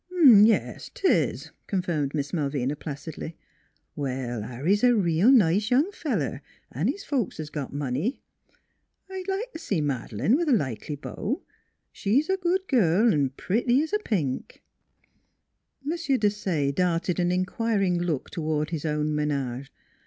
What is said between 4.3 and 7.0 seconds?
Harry's a reel nice young feller, an'